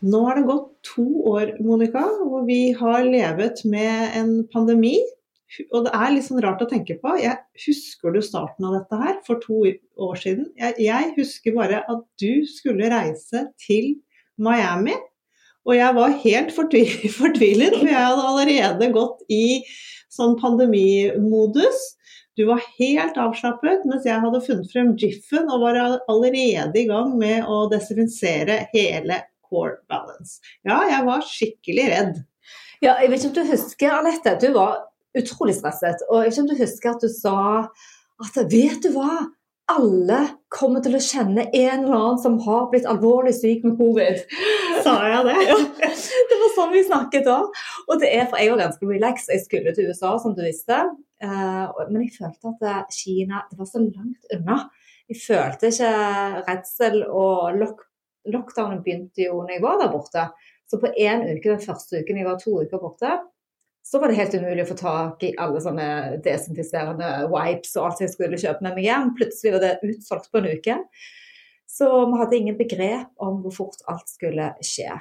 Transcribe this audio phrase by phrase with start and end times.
[0.00, 4.96] Nå har det gått to år, Monica, hvor vi har levet med en pandemi.
[5.74, 7.16] Og det er litt sånn rart å tenke på.
[7.20, 9.64] Jeg husker du starten av dette her for to
[10.00, 10.48] år siden?
[10.60, 13.96] Jeg, jeg husker bare at du skulle reise til
[14.40, 14.96] Miami.
[15.68, 19.60] Og jeg var helt fortvilet, for jeg hadde allerede gått i
[20.10, 21.82] sånn pandemimodus.
[22.38, 25.76] Du var helt avslappet, mens jeg hadde funnet frem Jiffen og var
[26.08, 29.18] allerede i gang med å desinfisere hele
[29.50, 30.38] core balance.
[30.66, 32.22] Ja, jeg var skikkelig redd.
[32.80, 34.78] Ja, jeg vet ikke om du husker, Alette, du var
[35.18, 36.06] utrolig stresset.
[36.08, 37.40] Og jeg vet ikke om du husker at du sa
[38.20, 39.26] at vet du hva,
[39.70, 40.18] alle
[40.50, 44.18] kommer til å kjenne en eller annen som har blitt alvorlig syk med covid.
[44.84, 45.36] Sa jeg det?
[45.46, 45.58] ja,
[46.30, 47.38] det var sånn vi snakket da.
[47.86, 49.28] Og det er, for Jeg var ganske relax.
[49.30, 50.80] Jeg skulle til USA, som du visste.
[51.22, 54.58] Eh, men jeg følte at eh, Kina det var så langt unna.
[55.10, 55.94] Jeg følte ikke
[56.48, 57.86] redsel og lokk
[58.28, 60.26] lockdownen begynte jo når jeg var der borte.
[60.70, 63.14] Så på én uke, den første uken jeg var to uker borte,
[63.82, 65.86] så var det helt umulig å få tak i alle sånne
[66.24, 69.14] desinfiserende wipes og alt jeg skulle kjøpe med meg hjem.
[69.18, 70.76] Plutselig var det utsolgt på en uke.
[71.70, 74.92] Så vi hadde ingen begrep om hvor fort alt skulle skje.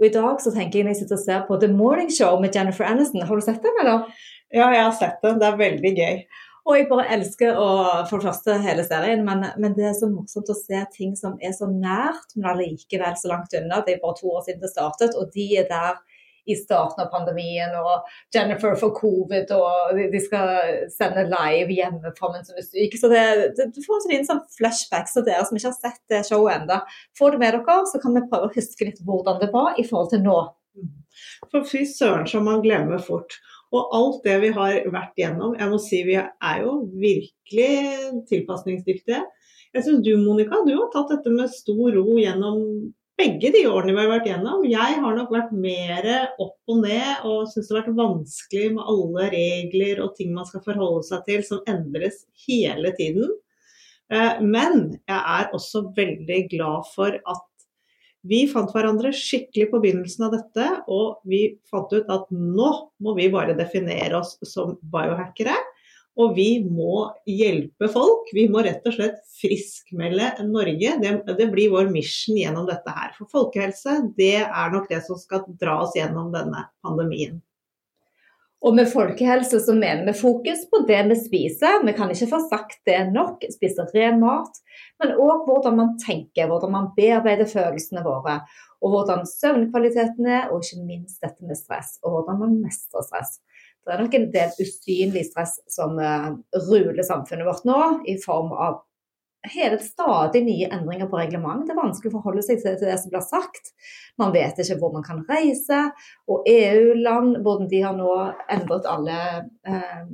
[0.00, 2.40] Og i dag så tenker jeg når jeg sitter og ser på The Morning Show
[2.42, 4.08] med Jennifer Aniston, har du sett den, eller?
[4.52, 5.38] Ja, jeg har sett den.
[5.40, 6.16] Det er veldig gøy.
[6.62, 7.68] Og jeg bare elsker å,
[8.06, 11.34] for det første hele serien, men, men, det er så morsomt å se ting som
[11.42, 13.80] er så nært, men allikevel så langt unna.
[13.82, 15.98] Det er bare to år siden det startet, og de er der
[16.46, 22.32] i starten av pandemien, og Jennifer får covid, og de skal sende live hjemme fra
[22.32, 22.96] mens hun er syk.
[22.98, 23.26] Så det,
[23.58, 26.80] det, du får en sånn flashback, så dere som ikke har sett det showet ennå,
[27.18, 29.86] få det med dere, så kan vi prøve å huske litt hvordan det var i
[29.86, 30.40] forhold til nå.
[31.50, 33.38] For fy søren som man glemmer fort.
[33.72, 39.22] Og alt det vi har vært gjennom, jeg må si vi er jo virkelig tilpasningsdyktige.
[39.72, 42.58] Jeg syns du Monica, du har tatt dette med stor ro gjennom
[43.22, 44.66] begge de årene vi har vært gjennom.
[44.68, 46.08] Jeg har nok vært mer
[46.42, 50.48] opp og ned og syns det har vært vanskelig med alle regler og ting man
[50.48, 53.30] skal forholde seg til som endres hele tiden.
[54.12, 57.48] Eh, men jeg er også veldig glad for at
[58.28, 62.70] vi fant hverandre skikkelig på begynnelsen av dette, og vi fant ut at nå
[63.02, 65.56] må vi bare definere oss som biohackere.
[66.20, 68.28] Og vi må hjelpe folk.
[68.36, 70.98] Vi må rett og slett friskmelde Norge.
[71.00, 73.14] Det, det, blir vår mission gjennom dette her.
[73.16, 77.40] For folkehelse, det er nok det som skal dra oss gjennom denne pandemien.
[78.62, 81.80] Og med folkehelse så mener vi fokus på det vi spiser.
[81.82, 83.42] Vi kan ikke få sagt det nok.
[83.50, 84.60] Spise ren mat.
[85.02, 88.38] Men òg hvordan man tenker, hvordan man bearbeider følelsene våre.
[88.82, 91.96] Og hvordan søvnkvaliteten er, og ikke minst dette med stress.
[92.02, 93.40] Og hvordan man mestrer stress.
[93.82, 96.30] Det er nok en del usynlig stress som uh,
[96.70, 98.78] ruler samfunnet vårt nå, i form av
[99.50, 101.64] hele stadig nye endringer på reglement.
[101.66, 103.72] Det er vanskelig å forholde seg til det som blir sagt.
[104.20, 105.80] Man vet ikke hvor man kan reise.
[106.30, 108.12] Og EU-land, hvordan de har nå
[108.54, 109.18] endret alle
[109.66, 110.04] eh,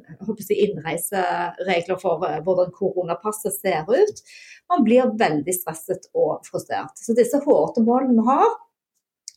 [0.65, 4.25] innreiseregler for eh, hvordan koronapasset ser ut.
[4.73, 6.97] Man blir veldig stresset og frustrert.
[6.97, 8.57] Så disse hårete målene vi har,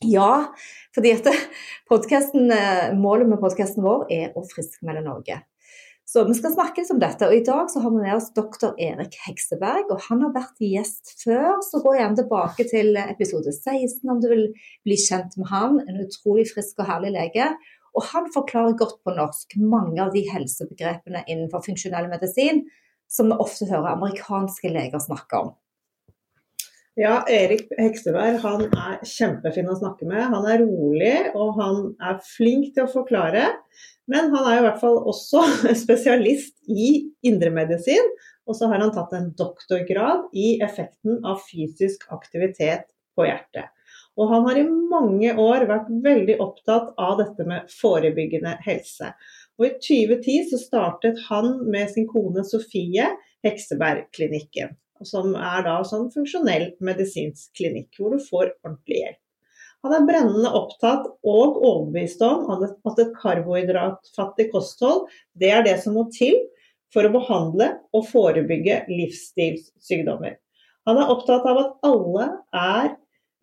[0.02, 0.32] ja,
[0.94, 5.42] fordi at eh, målet med podkasten vår er å friskmelde Norge.
[6.12, 7.24] Så vi skal snakke litt om dette.
[7.24, 9.88] Og i dag så har vi med oss doktor Erik Hekseberg.
[9.94, 14.28] Og han har vært gjest før, så gå gjerne tilbake til episode 16 om du
[14.28, 14.44] vil
[14.84, 15.78] bli kjent med han.
[15.86, 17.46] En utrolig frisk og herlig lege.
[17.96, 22.66] Og han forklarer godt på norsk mange av de helsebegrepene innenfor funksjonell medisin
[23.08, 25.50] som vi ofte hører amerikanske leger snakke om.
[27.00, 30.26] Ja, Erik Hekseberg han er kjempefin å snakke med.
[30.28, 33.46] Han er rolig og han er flink til å forklare.
[34.12, 35.40] Men han er i hvert fall også
[35.84, 38.12] spesialist i indremedisin.
[38.44, 43.70] Og så har han tatt en doktorgrad i effekten av fysisk aktivitet på hjertet.
[44.20, 49.14] Og han har i mange år vært veldig opptatt av dette med forebyggende helse.
[49.56, 53.08] Og i 2010 så startet han med sin kone Sofie
[53.46, 54.76] Heksebergklinikken.
[55.08, 59.20] Som er da sånn funksjonell medisinsk klinikk, hvor du får ordentlig hjelp.
[59.82, 65.96] Han er brennende opptatt og overbevist om at et karbohydratfattig kosthold det er det som
[65.98, 66.38] må til
[66.94, 70.36] for å behandle og forebygge livsstilssykdommer.
[70.86, 72.92] Han er opptatt av at alle er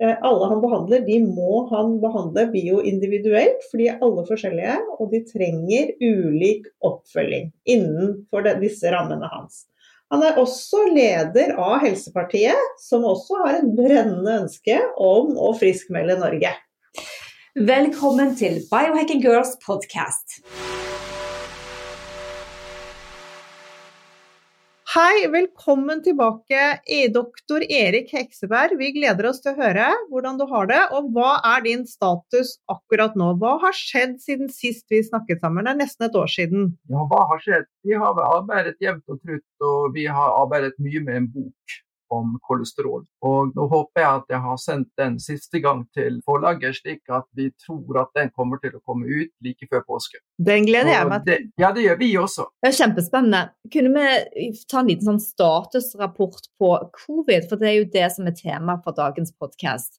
[0.01, 4.77] Eh, alle han behandler, de må han behandle bioindividuelt, for de er alle forskjellige.
[4.95, 9.65] Og de trenger ulik oppfølging innenfor disse rammene hans.
[10.09, 16.15] Han er også leder av Helsepartiet, som også har et brennende ønske om å friskmelde
[16.17, 16.56] Norge.
[17.53, 20.39] Velkommen til Biohacking Girls podcast.
[24.89, 26.59] Hei, velkommen tilbake
[27.13, 28.71] doktor Erik Hekseberg.
[28.80, 32.56] Vi gleder oss til å høre hvordan du har det, og hva er din status
[32.74, 33.27] akkurat nå?
[33.38, 35.69] Hva har skjedd siden sist vi snakket sammen?
[35.69, 36.71] Det er nesten et år siden.
[36.89, 37.69] Ja, hva har skjedd?
[37.86, 41.77] Vi har arbeidet jevnt og trutt, og vi har arbeidet mye med en bok
[42.13, 43.03] om kolesterol.
[43.25, 47.27] Og nå håper jeg at jeg har sendt den siste gang til forlaget, slik at
[47.38, 50.21] vi tror at den kommer til å komme ut like før påske.
[50.39, 51.47] Den gleder jeg meg til.
[51.61, 52.50] Ja, det gjør vi også.
[52.63, 53.44] Det er kjempespennende.
[53.73, 58.29] Kunne vi ta en liten sånn statusrapport på covid, for det er jo det som
[58.29, 59.99] er tema for dagens podkast.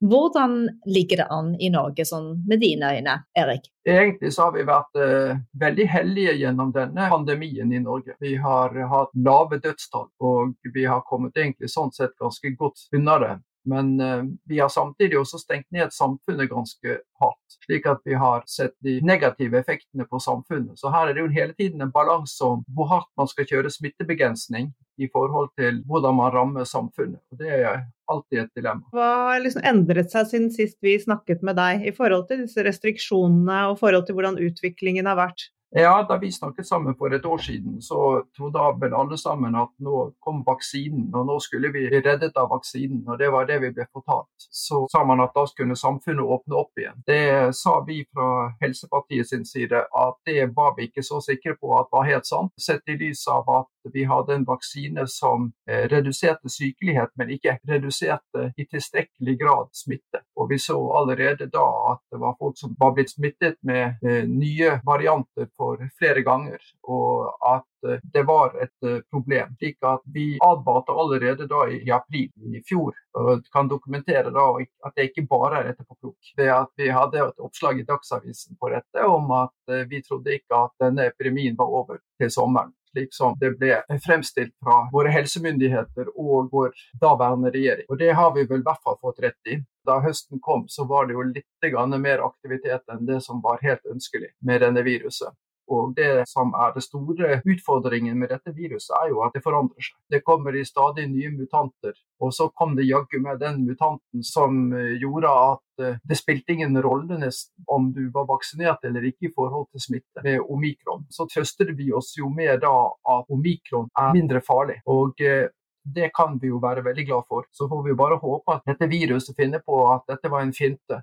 [0.00, 3.64] Hvordan ligger det an i Norge sånn med dine øyne, Erik?
[3.88, 8.14] Egentlig så har vi vært eh, veldig heldige gjennom denne pandemien i Norge.
[8.22, 13.18] Vi har hatt lave dødstall, og vi har kommet egentlig sånn sett ganske godt unna
[13.24, 13.32] det.
[13.68, 18.46] Men uh, vi har samtidig også stengt ned samfunnet ganske hardt, slik at vi har
[18.48, 20.78] sett de negative effektene på samfunnet.
[20.80, 23.72] Så her er det jo hele tiden en balanse om hvor hardt man skal kjøre
[23.74, 27.20] smittebegrensning i forhold til hvordan man rammer samfunnet.
[27.32, 28.88] Og Det er alltid et dilemma.
[28.94, 32.64] Hva har liksom endret seg siden sist vi snakket med deg, i forhold til disse
[32.64, 35.50] restriksjonene og forhold til hvordan utviklingen har vært?
[35.70, 39.68] Ja, Da vi snakket sammen for et år siden, så trodde vel alle sammen at
[39.78, 43.04] nå kom vaksinen, og nå skulle vi bli reddet av vaksinen.
[43.08, 44.32] og Det var det vi ble fortalt.
[44.38, 47.02] Så sa man at da skulle samfunnet åpne opp igjen.
[47.06, 51.76] Det sa vi fra Helsepartiet sin side at det var vi ikke så sikre på
[51.78, 55.84] at var helt sant, sett i lys av at vi hadde en vaksine som eh,
[55.92, 60.24] reduserte sykelighet, men ikke reduserte i tilstrekkelig grad smitte.
[60.38, 64.22] Og Vi så allerede da at det var folk som var blitt smittet med eh,
[64.28, 69.56] nye varianter for flere ganger, og at eh, det var et eh, problem.
[69.58, 74.46] Slik at vi advarte allerede da i april i fjor, og kan dokumentere da
[74.86, 76.32] at det ikke bare er etterpåklok.
[76.38, 80.64] Ved at vi hadde et oppslag i Dagsavisen på dette om at vi trodde ikke
[80.68, 86.12] at denne epidemien var over til sommeren slik som det ble fremstilt fra våre helsemyndigheter
[86.14, 87.88] og vår daværende regjering.
[87.88, 89.58] Og det har vi vel i hvert fall fått rett i.
[89.88, 93.84] Da høsten kom, så var det jo litt mer aktivitet enn det som var helt
[93.86, 95.32] ønskelig med denne viruset.
[95.68, 99.84] Og Det som er det store utfordringen med dette viruset, er jo at det forandrer
[99.84, 99.96] seg.
[100.10, 101.92] Det kommer i stadig nye mutanter.
[102.20, 106.54] Og så kom det jaggu med den mutanten som eh, gjorde at eh, det spilte
[106.54, 107.30] ingen rolle
[107.66, 111.06] om du var vaksinert eller ikke i forhold til smitte med omikron.
[111.10, 112.74] Så trøster vi oss jo med da
[113.18, 114.80] at omikron er mindre farlig.
[114.86, 115.50] Og eh,
[115.94, 117.44] det kan vi jo være veldig glad for.
[117.52, 121.02] Så får vi bare håpe at dette viruset finner på at dette var en finte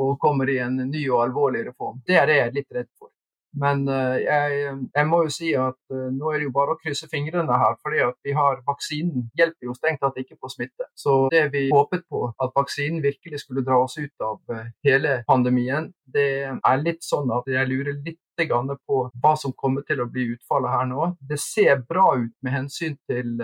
[0.00, 2.00] og kommer i en ny og alvorligere form.
[2.06, 3.10] Det er det jeg er litt redd for.
[3.58, 4.58] Men eh, jeg,
[4.94, 7.74] jeg, må jo si at uh, nå er det jo bare å krysse fingrene her,
[7.82, 10.86] fordi at vi har vaksinen hjelper jo strengt tatt ikke på smitte.
[10.94, 15.20] Så det vi håpet på, at vaksinen virkelig skulle dra oss ut av uh, hele
[15.30, 20.06] pandemien, det er litt sånn at jeg lurer litt på hva som kommer til å
[20.08, 21.10] bli utfallet her nå.
[21.20, 23.34] Det ser bra ut med hensyn til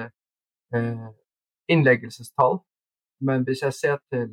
[1.68, 2.56] innleggelsestall,
[3.28, 4.32] men hvis jeg ser til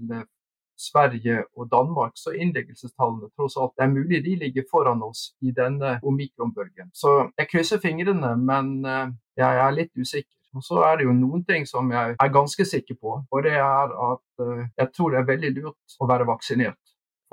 [0.77, 5.53] Sverige og Danmark, så innleggelsestallene tross alt det er mulig de ligger foran oss i
[5.56, 6.92] denne omikronbølgen.
[6.94, 10.37] Så jeg krysser fingrene, men eh, jeg er litt usikker.
[10.53, 13.56] Og Så er det jo noen ting som jeg er ganske sikker på, og det
[13.57, 16.80] er at eh, jeg tror det er veldig lurt å være vaksinert.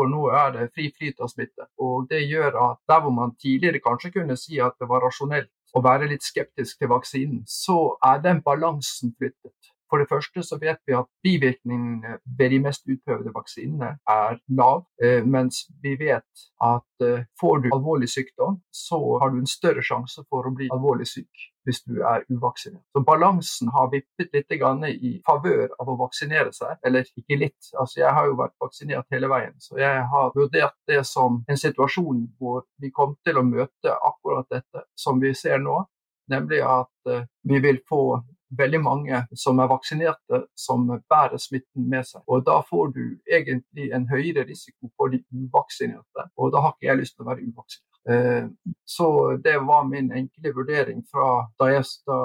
[0.01, 1.67] For nå er det fri flyt av smitte.
[1.85, 5.51] Og det gjør at der hvor man tidligere kanskje kunne si at det var rasjonelt
[5.77, 9.75] å være litt skeptisk til vaksinen, så er den balansen flyttet.
[9.91, 14.85] For det første så vet vi at bivirkningene ved de mest utprøvde vaksinene er lav,
[15.03, 19.83] eh, mens vi vet at eh, får du alvorlig sykdom, så har du en større
[19.83, 22.87] sjanse for å bli alvorlig syk hvis du er uvaksinert.
[22.95, 27.71] Så balansen har vippet litt i favør av å vaksinere seg, eller ikke litt.
[27.79, 31.61] Altså Jeg har jo vært vaksinert hele veien, så jeg har vurdert det som en
[31.61, 35.83] situasjon hvor vi kom til å møte akkurat dette som vi ser nå,
[36.31, 38.23] nemlig at eh, vi vil få
[38.59, 42.23] veldig mange som er vaksinerte, som bærer smitten med seg.
[42.27, 46.91] Og Da får du egentlig en høyere risiko for de uvaksinerte, og da har ikke
[46.91, 47.87] jeg lyst til å være uvaksinert.
[48.11, 48.47] Eh,
[48.89, 52.19] så det var min enkle vurdering fra da, jeg, da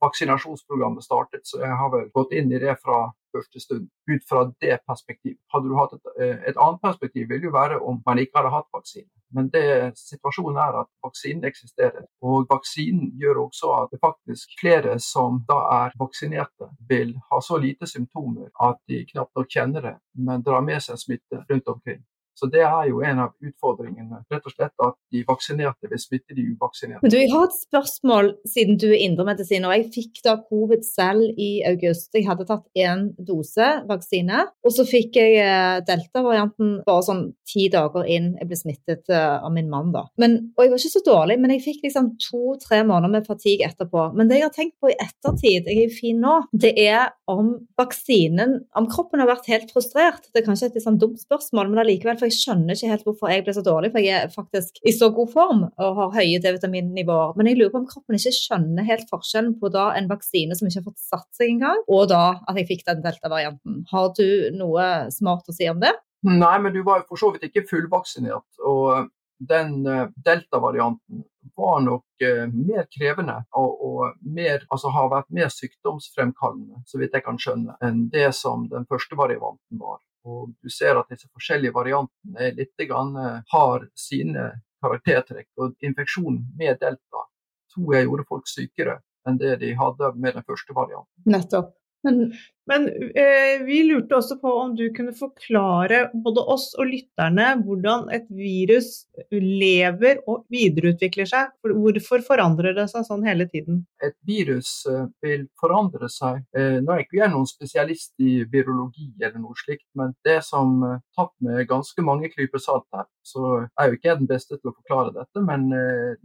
[0.00, 1.46] vaksinasjonsprogrammet startet.
[1.46, 5.38] Så jeg har vel gått inn i det fra første stund, ut fra det perspektivet.
[5.52, 8.50] Hadde du hatt et, eh, et annet perspektiv, ville jo være om man ikke hadde
[8.50, 9.10] hatt vaksine.
[9.32, 12.06] Men det, situasjonen er at vaksinen eksisterer.
[12.22, 17.56] Og vaksinen gjør også at det faktisk flere som da er vaksinerte, vil ha så
[17.56, 22.02] lite symptomer at de knapt nok kjenner det, men drar med seg smitte rundt omkring.
[22.36, 24.24] Så Det er jo en av utfordringene.
[24.30, 27.02] rett og slett At de vaksinerte vil smitte de uvaksinerte.
[27.02, 29.64] Men du, Jeg har et spørsmål, siden du er indremedisin.
[29.64, 32.10] og Jeg fikk da covid selv i august.
[32.14, 34.46] Jeg hadde tatt én dose vaksine.
[34.64, 38.34] Og så fikk jeg eh, delta-varianten bare sånn ti dager inn.
[38.40, 40.06] Jeg ble smittet eh, av min mann, da.
[40.20, 43.66] Men, og jeg var ikke så dårlig, men jeg fikk liksom to-tre måneder med fatigue
[43.66, 44.10] etterpå.
[44.16, 47.10] Men det jeg har tenkt på i ettertid, jeg er jo fin nå, det er
[47.30, 50.26] om vaksinen Om kroppen har vært helt frustrert.
[50.32, 52.18] Det er kanskje et sånn dumt spørsmål, men allikevel.
[52.20, 54.94] For jeg skjønner ikke helt hvorfor jeg ble så dårlig, for jeg er faktisk i
[54.96, 57.36] så god form og har høye D-vitaminnivåer.
[57.36, 60.70] Men jeg lurer på om kroppen ikke skjønner helt forskjellen på da en vaksine som
[60.70, 63.82] ikke har fått satt seg engang, og da at jeg fikk den delta-varianten.
[63.92, 65.94] Har du noe smart å si om det?
[66.26, 68.48] Nei, men du var jo for så vidt ikke fullvaksinert.
[68.64, 69.10] og
[69.40, 71.24] den uh, delta-varianten
[71.56, 77.16] var nok uh, mer krevende og, og mer, altså har vært mer sykdomsfremkallende, så vidt
[77.16, 80.02] jeg kan skjønne, enn det som den første varianten var.
[80.28, 84.50] Og du ser at disse forskjellige variantene litt grann, eh, har sine
[84.82, 85.48] karaktertrekk.
[85.58, 87.26] Og infeksjon med delta
[87.72, 91.12] tror jeg gjorde folk sykere enn det de hadde med den første varianten.
[91.28, 91.74] Nettopp.
[92.04, 92.32] Men,
[92.70, 98.06] Men eh, vi lurte også på om du kunne forklare både oss og lytterne hvordan
[98.14, 101.50] et virus lever og videreutvikler seg.
[101.66, 103.82] Hvorfor forandrer det seg sånn hele tiden?
[104.06, 106.44] Et virus eh, vil forandre seg.
[106.56, 110.78] Eh, nå er ikke jeg noen spesialist i virologi eller noe slikt, men det som
[110.86, 114.56] eh, tatt med ganske mange klyper salt her, så er jo ikke jeg den beste
[114.56, 115.68] til å forklare dette, men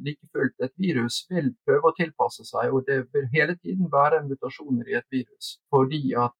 [0.06, 4.24] like fullt, et virus vil prøve å tilpasse seg, og det vil hele tiden være
[4.26, 5.58] mutasjoner i et virus.
[5.74, 6.35] Fordi at,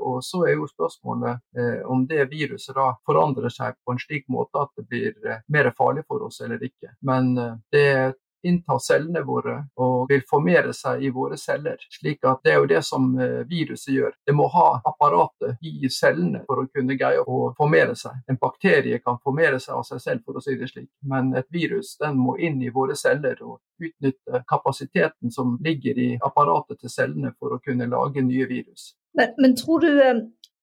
[0.00, 4.26] og så er jo spørsmålet eh, om det viruset da forandrer seg på en slik
[4.28, 6.94] måte at det blir eh, mer farlig for oss eller ikke.
[7.06, 7.36] Men
[7.72, 11.76] det innta cellene våre og vil formere seg i våre celler.
[11.92, 13.10] slik at Det er jo det som
[13.50, 14.14] viruset gjør.
[14.26, 18.16] Det må ha apparatet i cellene for å kunne greie å formere seg.
[18.26, 21.50] En bakterie kan formere seg av seg selv, for å si det slik, men et
[21.52, 26.96] virus den må inn i våre celler og utnytte kapasiteten som ligger i apparatet til
[26.96, 28.94] cellene for å kunne lage nye virus.
[29.18, 29.90] Men, men tror du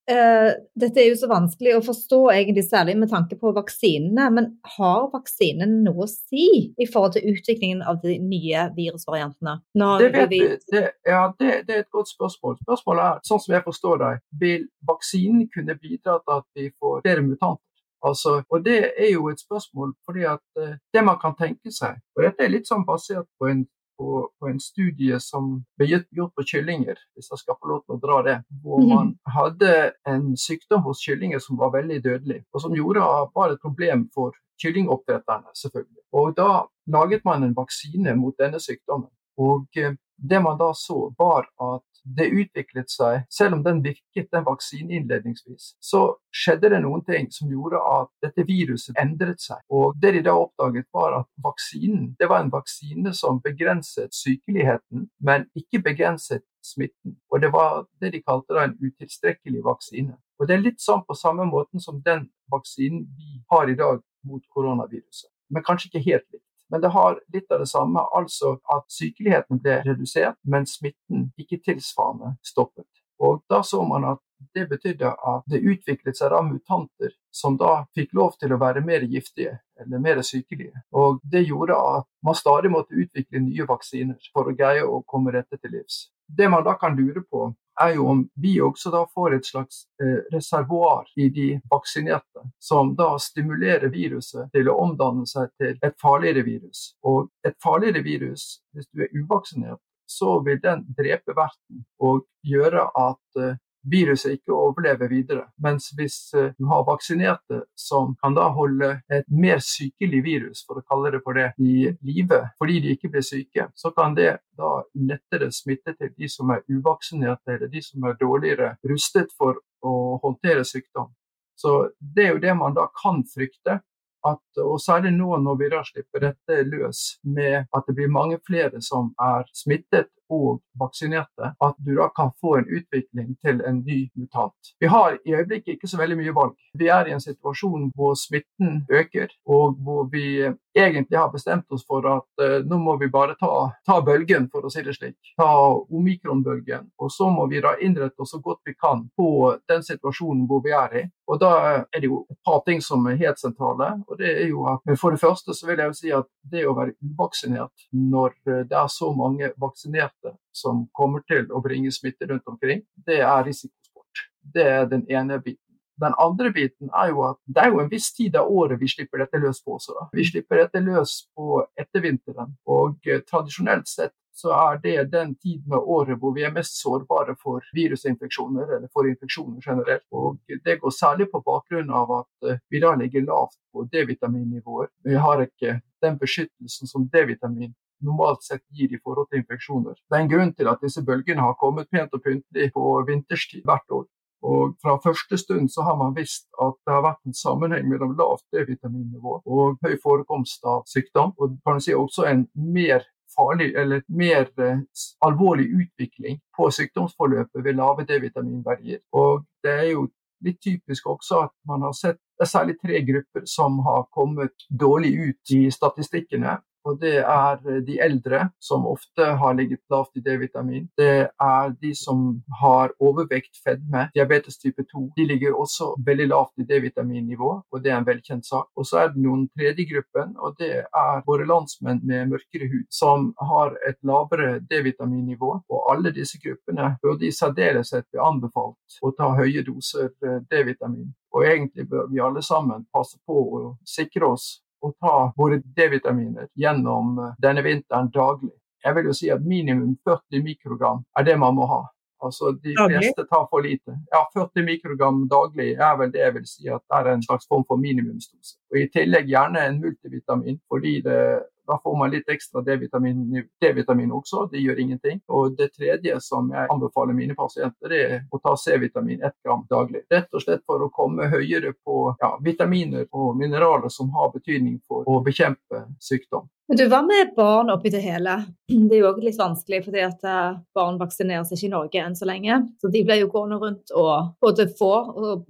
[0.07, 4.29] Uh, dette er jo så vanskelig å forstå, egentlig særlig med tanke på vaksinene.
[4.31, 4.45] Men
[4.77, 9.57] har vaksinen noe å si i forhold til utviklingen av de nye virusvariantene?
[9.75, 10.39] Det, vet, vi...
[10.71, 12.55] det, ja, det, det, er et godt spørsmål.
[12.63, 17.03] Spørsmålet er, sånn som jeg forstår deg, vil vaksinen kunne bidra til at vi får
[17.03, 17.63] flere mutanter?
[18.07, 21.99] Altså, og Det er jo et spørsmål fordi at uh, det man kan tenke seg,
[22.15, 23.65] og dette er litt sånn basert på en
[23.97, 27.97] på, på, en studie som ble gjort på kyllinger, hvis jeg skal få lov til
[27.97, 28.37] å dra det.
[28.63, 28.91] Hvor mhm.
[28.93, 29.71] man hadde
[30.07, 34.37] en sykdom hos kyllinger som var veldig dødelig, og som gjorde var et problem for
[34.61, 36.03] kyllingoppdretterne, selvfølgelig.
[36.17, 36.49] Og da
[36.89, 39.11] laget man en vaksine mot denne sykdommen.
[39.37, 41.83] Og eh, det man da så, var at
[42.17, 46.01] det utviklet seg, selv om den virket, den vaksinen innledningsvis, så
[46.33, 49.59] skjedde det noen ting som gjorde at dette viruset endret seg.
[49.73, 55.09] Og det de da oppdaget, var at vaksinen det var en vaksine som begrenset sykeligheten,
[55.19, 57.17] men ikke begrenset smitten.
[57.31, 60.15] Og det var det de kalte da en utilstrekkelig vaksine.
[60.39, 64.03] Og det er litt sånn på samme måten som den vaksinen vi har i dag
[64.27, 66.46] mot koronaviruset, men kanskje ikke helt likt.
[66.71, 71.61] Men det har litt av det samme, altså at sykeligheten ble redusert, men smitten ikke
[71.63, 72.89] tilsvarende stoppet.
[73.23, 74.21] Og da så man at
[74.53, 78.83] det betydde at det utviklet seg da mutanter som da fikk lov til å være
[78.85, 80.83] mer giftige eller mer sykelige.
[80.93, 85.33] Og det gjorde at man stadig måtte utvikle nye vaksiner for å greie å komme
[85.33, 86.07] dette til livs.
[86.27, 87.49] Det man da kan lure på,
[87.81, 92.95] er jo om vi også da får et slags eh, reservoar i de vaksinerte, som
[92.97, 96.91] da stimulerer viruset til å omdanne seg til et farligere virus.
[97.05, 102.87] Og et farligere virus, hvis du er uvaksinert, så vil den drepe verten og gjøre
[102.95, 103.57] at eh,
[103.91, 105.45] viruset ikke overlever videre.
[105.63, 110.79] Mens hvis eh, du har vaksinerte som kan da holde et mer sykelig virus, for
[110.79, 114.37] å kalle det for det, i live fordi de ikke blir syke, så kan det
[114.57, 114.71] da
[115.09, 120.17] lettere smitte til de som er uvaksinerte, eller de som er dårligere rustet for å
[120.23, 121.13] håndtere sykdom.
[121.57, 123.81] Så det er jo det man da kan frykte.
[124.25, 128.39] At, og særlig nå når vi da slipper dette løs med at det blir mange
[128.43, 133.81] flere som er smittet og vaksinerte, at du da kan få en utvikling til en
[133.85, 134.73] ny mutant.
[134.79, 136.55] Vi har i øyeblikket ikke så veldig mye valg.
[136.77, 141.85] Vi er i en situasjon hvor smitten øker, og hvor vi egentlig har bestemt oss
[141.87, 145.17] for at eh, nå må vi bare ta, ta, bølgen, for å si det slik.
[145.39, 146.91] Ta omikronbølgen.
[147.01, 149.29] Og så må vi da innrette oss så godt vi kan på
[149.69, 151.03] den situasjonen hvor vi er i.
[151.27, 151.51] Og da
[151.83, 153.89] er det jo et par ting som er helt sentrale.
[154.07, 156.63] og det er jo at For det første så vil jeg jo si at det
[156.67, 160.16] å være uvaksinert når det er så mange vaksinerte
[160.55, 164.27] som kommer til å bringe smitte rundt omkring, det er risikosport.
[164.41, 165.63] Det er den ene biten.
[165.97, 168.89] Den andre biten er jo at det er jo en viss tid av året vi
[168.91, 169.95] slipper dette løs på også.
[170.13, 172.53] Vi slipper dette løs på ettervinteren.
[172.69, 176.77] Og eh, tradisjonelt sett så er det den tiden av året hvor vi er mest
[176.77, 180.05] sårbare for virusinfeksjoner, eller for infeksjoner generelt.
[180.13, 184.93] Og det går særlig på bakgrunn av at eh, vi da ligger lavt på D-vitaminnivåer.
[185.09, 187.73] Vi har ikke den beskyttelsen som D-vitamin
[188.05, 189.95] normalt sett gir i forhold til infeksjoner.
[189.97, 193.65] Det er en grunn til at disse bølgene har kommet pent og pyntelig på vinterstid
[193.65, 194.05] hvert år.
[194.47, 198.13] Og Fra første stund så har man visst at det har vært en sammenheng mellom
[198.19, 201.33] lavt D-vitaminnivå og høy forekomst av sykdom.
[201.41, 203.01] Og kan si også en mer
[203.37, 204.83] farlig eller mer eh,
[205.25, 209.01] alvorlig utvikling på sykdomsforløpet ved lave D-vitaminverdier.
[209.11, 210.07] Og det er jo
[210.45, 214.53] litt typisk også at man har sett det er særlig tre grupper som har kommet
[214.69, 220.17] dårlig ut i statistikkene og det er eh, de eldre, som ofte har ligget lavt
[220.17, 220.87] i D-vitamin.
[220.97, 222.23] Det er de som
[222.61, 225.07] har overvekt, fedme, diabetes type 2.
[225.17, 228.69] De ligger også veldig lavt i D-vitaminnivå, og det er en velkjent sak.
[228.75, 232.87] Og så er det noen tredje gruppen, og det er våre landsmenn med mørkere hud,
[232.93, 235.53] som har et lavere D-vitaminnivå.
[235.69, 241.11] Og alle disse gruppene burde i særdeleshet bli anbefalt å ta høye doser eh, D-vitamin.
[241.35, 244.47] Og egentlig bør vi alle sammen passe på å sikre oss
[244.83, 248.55] å ta våre D-vitaminer gjennom eh, denne vinteren daglig.
[248.85, 251.83] Jeg vil jo si at minimum 40 mikrogram er det man må ha.
[252.23, 253.93] Altså De fleste tar for lite.
[254.13, 257.45] Ja, 40 mikrogram daglig er vel det jeg vil si at det er en slags
[257.49, 258.57] form for minimumsdose.
[258.71, 261.19] Og I tillegg gjerne en multivitamin, fordi det
[261.67, 265.19] da får man litt ekstra D-vitamin også, det gjør ingenting.
[265.27, 269.65] Og det tredje som jeg anbefaler mine pasienter, det er å ta C-vitamin 1 gram
[269.69, 270.05] daglig.
[270.11, 274.79] Rett og slett for å komme høyere på ja, vitaminer og mineraler som har betydning
[274.87, 276.47] for å bekjempe sykdom.
[276.67, 278.41] Men du, Hva med barn oppi det hele?
[278.67, 282.15] Det er jo også litt vanskelig fordi at eh, barn vaksineres ikke i Norge enn
[282.19, 282.59] så lenge.
[282.81, 285.45] Så de blir jo gående rundt og både får og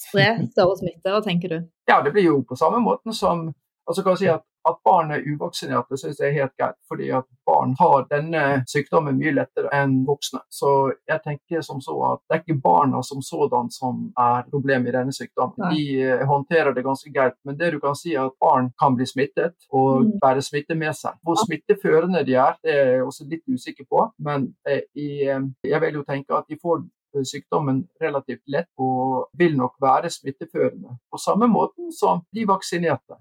[0.00, 1.10] spre større smitte.
[1.12, 1.58] Hva tenker du?
[1.90, 3.50] Ja, det blir jo på samme måten som
[3.86, 7.08] altså kan jeg si at at barn er uvaksinerte, synes jeg er helt greit, fordi
[7.16, 10.42] at barn har denne sykdommen mye lettere enn voksne.
[10.52, 14.92] Så jeg tenker som så at det er ikke barna som sådan som er problemet
[14.92, 15.72] i denne sykdommen.
[15.72, 18.96] De eh, håndterer det ganske greit, men det du kan si er at barn kan
[18.98, 20.14] bli smittet og mm.
[20.22, 21.16] bære smitte med seg.
[21.24, 25.84] Hvor smitteførende de er, det er jeg også litt usikker på, men eh, eh, jeg
[25.86, 26.84] vil jo tenke at de får
[27.26, 30.98] sykdommen relativt lett og vil nok være smitteførende.
[31.10, 33.18] På samme måte som de vaksinerte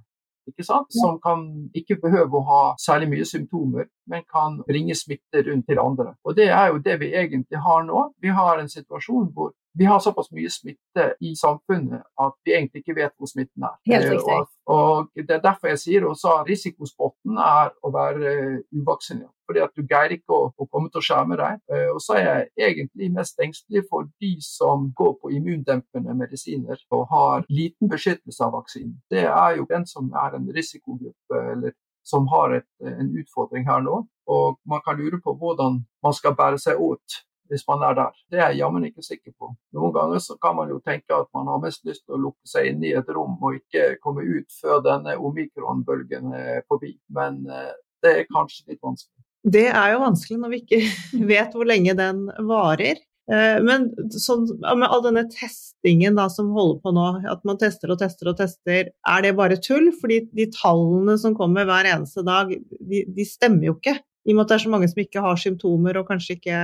[0.49, 0.89] ikke sant?
[0.93, 1.45] som kan
[1.77, 6.13] ikke behøve å ha særlig mye symptomer, men kan bringe smitte rundt til andre.
[6.23, 8.13] Og Det er jo det vi egentlig har nå.
[8.21, 12.81] Vi har en situasjon hvor vi har såpass mye smitte i samfunnet at vi egentlig
[12.81, 13.75] ikke vet hvor smitten er.
[13.87, 14.39] Helt eh, riktig.
[14.65, 18.33] Og, Det er derfor jeg sier også at risikospotten er å være
[18.75, 19.31] uvaksinert.
[19.49, 21.61] Fordi at du greier ikke å, å, komme til å skjerme deg.
[21.73, 26.81] Eh, og så er jeg egentlig mest engstelig for de som går på immundempende medisiner
[26.93, 28.97] og har liten beskyttelse av vaksinen.
[29.09, 31.77] Det er jo den som er en risikogruppe, eller
[32.09, 34.03] som har et, en utfordring her nå.
[34.29, 38.17] Og man kan lure på hvordan man skal bære seg ut hvis man er der.
[38.29, 39.51] Det er jeg jammen ikke sikker på.
[39.73, 42.49] Noen ganger så kan man jo tenke at man har mest lyst til å lukke
[42.49, 46.93] seg inne i et rom og ikke komme ut før denne omikronbølgen er forbi.
[47.15, 47.73] Men eh,
[48.05, 49.17] det er kanskje litt vanskelig.
[49.49, 50.81] Det er jo vanskelig når vi ikke
[51.33, 53.01] vet hvor lenge den varer.
[53.29, 57.93] Eh, men sånn, med all denne testingen da, som holder på nå, at man tester
[57.93, 59.91] og tester og tester, er det bare tull?
[60.01, 63.99] Fordi de tallene som kommer hver eneste dag, de, de stemmer jo ikke.
[64.27, 66.59] I og med at det er så mange som ikke har symptomer og kanskje ikke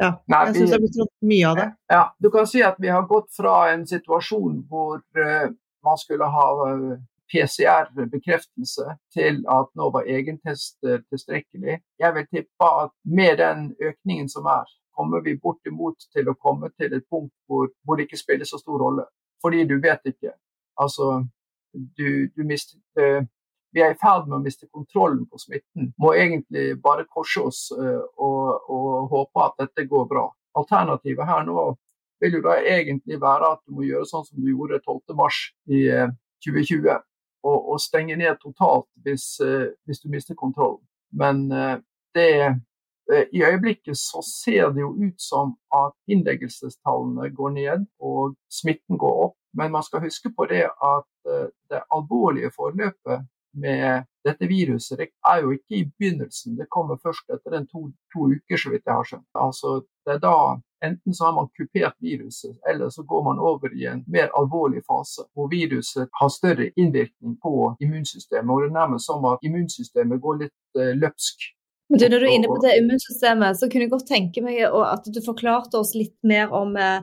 [0.00, 1.68] ja, Nei, jeg syns det har blitt mye av det.
[1.92, 5.50] Ja, du kan si at vi har gått fra en situasjon hvor uh,
[5.84, 11.76] man skulle ha uh, eh, PCR-bekreftelse til at nå var egentest tilstrekkelig.
[12.00, 14.64] Jeg vil tippe at med den økningen som er,
[14.96, 18.60] kommer vi bortimot til å komme til et punkt hvor, hvor det ikke spiller så
[18.60, 19.06] stor rolle.
[19.42, 20.34] Fordi du vet ikke.
[20.80, 21.22] Altså,
[21.72, 22.78] du, du mister
[23.72, 25.92] vi er i ferd med å miste kontrollen på smitten.
[26.00, 30.24] Må egentlig bare korse oss uh, og, og, håpe at dette går bra.
[30.58, 31.68] Alternativet her nå
[32.20, 35.30] vil jo da egentlig være at du må gjøre sånn som du gjorde 12.3
[35.76, 36.10] i uh,
[36.44, 36.90] 2020,
[37.46, 40.82] og, og, stenge ned totalt hvis, uh, hvis du mister kontrollen.
[41.10, 41.46] Men
[42.14, 42.54] det Eh,
[43.32, 49.24] I øyeblikket så ser det jo ut som at innleggelsestallene går ned og smitten går
[49.26, 49.36] opp.
[49.58, 55.38] Men man skal huske på det at eh, det alvorlige forløpet med dette viruset er
[55.42, 58.94] jo ikke i begynnelsen, det kommer først etter en to, to uker, så vidt jeg
[58.94, 59.30] har skjønt.
[59.34, 60.36] Altså, det er da
[60.84, 64.80] Enten så har man kupert viruset, eller så går man over i en mer alvorlig
[64.88, 68.50] fase, hvor viruset har større innvirkning på immunsystemet.
[68.52, 71.38] og Det er nærmest som at immunsystemet går litt uh, løpsk.
[71.90, 75.08] Du, Når du er inne på det immunsystemet, så kunne jeg godt tenke meg at
[75.10, 77.00] du forklarte oss litt mer om eh,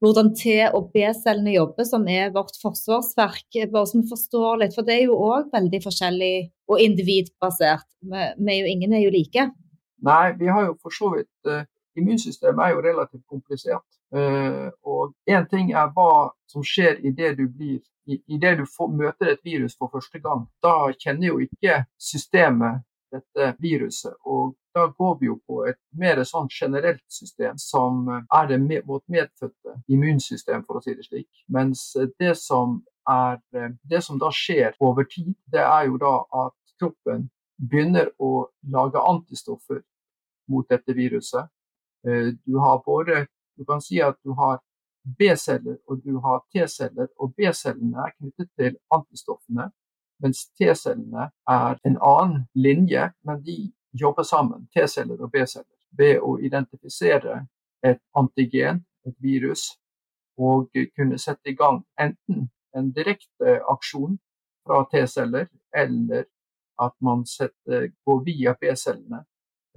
[0.00, 3.58] hvordan T- og B-cellene jobber, som er vårt forsvarsverk.
[3.72, 7.88] bare som vi forstår litt, For det er jo òg veldig forskjellig og individbasert.
[8.00, 9.50] Vi, ingen er jo like.
[10.00, 11.66] Nei, vi har jo for så vidt uh,
[11.98, 13.88] Immunsystemet er jo relativt komplisert.
[14.14, 19.28] Uh, og én ting er hva som skjer idet du blir Idet du får, møter
[19.30, 22.80] et virus for første gang, da kjenner jo ikke systemet
[23.12, 24.14] dette viruset.
[24.24, 28.84] Og da går vi jo på et mer sånn generelt system som er det med,
[28.86, 31.28] vårt medfødte immunsystem, for å si det slik.
[31.48, 31.84] Mens
[32.22, 33.40] det som, er,
[33.82, 37.28] det som da skjer over tid, det er jo da at kroppen
[37.60, 39.82] begynner å lage antistoffer
[40.50, 41.50] mot dette viruset.
[42.06, 43.26] Eh, du har både
[43.60, 44.62] Du kan si at du har
[45.18, 49.66] B-celler og du har T-celler, og B-cellene er knyttet til antistoffene.
[50.20, 56.36] Mens T-cellene er en annen linje, men de jobber sammen, T-celler og B-celler, ved å
[56.38, 57.46] identifisere
[57.82, 59.70] et antigen, et virus,
[60.38, 64.18] og kunne sette i gang enten en direkte aksjon
[64.66, 66.28] fra T-celler, eller
[66.80, 69.24] at man setter, går via B-cellene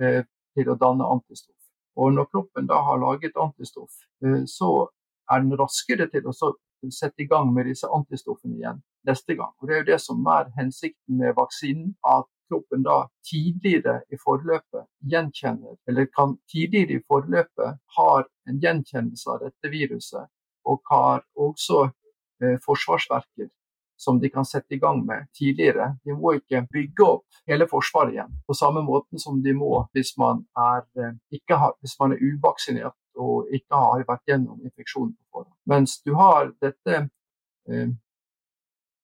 [0.02, 0.24] eh,
[0.56, 1.60] til å danne antistoff.
[2.00, 4.90] Og når kroppen da har laget antistoff, eh, så
[5.32, 9.54] er den raskere til å sette i gang med disse antistoffene igjen neste gang.
[9.60, 12.98] Og Det er jo det som er hensikten med vaksinen, at kroppen da
[13.30, 20.30] tidligere i forløpet gjenkjenner, eller kan tidligere i forløpet har en gjenkjennelse av dette viruset,
[20.66, 21.90] og har også
[22.44, 23.50] eh, forsvarsverker
[24.04, 25.96] som de kan sette i gang med tidligere.
[26.06, 30.16] De må ikke bygge opp hele Forsvaret igjen, på samme måten som de må hvis
[30.18, 35.38] man er, eh, har, hvis man er uvaksinert og ikke har vært gjennom infeksjonen på
[35.38, 35.56] forhånd.
[35.70, 36.96] Mens du har dette
[37.70, 37.90] eh,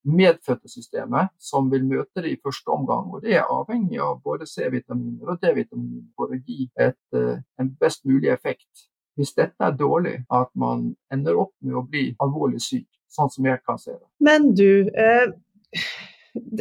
[0.04, 3.10] medfødte systemet som vil møte det i første omgang.
[3.14, 7.74] og Det er avhengig av både C-vitaminer og D-vitaminer for å gi et, eh, en
[7.80, 8.88] best mulig effekt.
[9.18, 13.46] Hvis dette er dårlig, at man ender opp med å bli alvorlig syk, sånn som
[13.46, 14.08] jeg kan se det.
[14.20, 15.28] Men du, eh,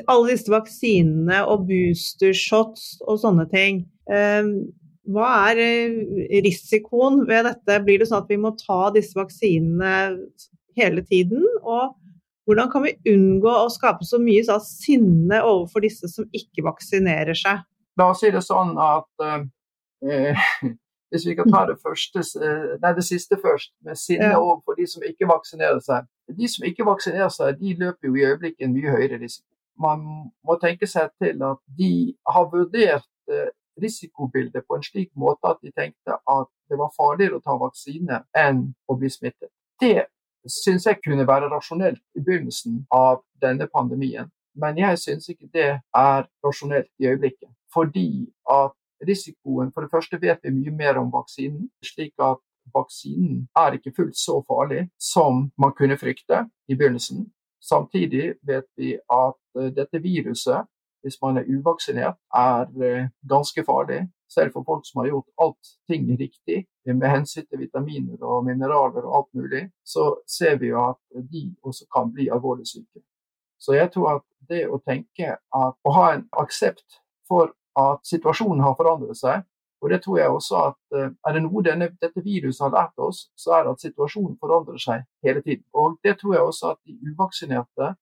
[0.09, 3.87] alle disse vaksinene og boostershots og sånne ting.
[4.11, 4.43] Eh,
[5.09, 7.79] hva er eh, risikoen ved dette?
[7.85, 10.19] Blir det sånn at vi må ta disse vaksinene
[10.77, 11.45] hele tiden?
[11.63, 11.95] Og
[12.49, 17.37] hvordan kan vi unngå å skape så mye så, sinne overfor disse som ikke vaksinerer
[17.37, 17.61] seg?
[18.01, 20.47] La oss si det sånn at eh,
[21.13, 24.41] hvis vi kan ta det, første, eh, nei, det siste først, med sinne ja.
[24.41, 26.09] overfor de som ikke vaksinerer seg.
[26.41, 29.49] De som ikke vaksinerer seg, de løper jo i øyeblikket en mye høyere risiko.
[29.79, 30.05] Man
[30.41, 31.93] må tenke seg til at de
[32.33, 33.49] har vurdert eh,
[33.83, 38.25] risikobildet på en slik måte at de tenkte at det var farligere å ta vaksine
[38.37, 39.53] enn å bli smittet.
[39.81, 40.09] Det
[40.49, 44.31] syns jeg kunne være rasjonelt i begynnelsen av denne pandemien.
[44.59, 47.51] Men jeg syns ikke det er rasjonelt i øyeblikket.
[47.73, 48.75] Fordi at
[49.09, 51.71] risikoen For det første vet vi mye mer om vaksinen.
[51.85, 52.41] slik at
[52.75, 57.31] vaksinen er ikke fullt så farlig som man kunne frykte i begynnelsen.
[57.63, 60.67] Samtidig vet vi at eh, dette viruset,
[61.03, 65.71] hvis man er uvaksinert, er eh, ganske farlig selv for folk som har gjort alt
[65.91, 70.83] ting riktig med hensyn til vitaminer og mineraler og alt mulig, så ser vi jo
[70.91, 71.01] at
[71.33, 73.03] de også kan bli alvorlig syke.
[73.59, 78.63] Så jeg tror at det å tenke at å ha en aksept for at situasjonen
[78.65, 79.47] har forandret seg,
[79.83, 83.03] og det tror jeg også at eh, er det noe denne, dette viruset har lært
[83.03, 85.65] oss, så er det at situasjonen forandrer seg hele tiden.
[85.73, 87.93] Og det tror jeg også at de uvaksinerte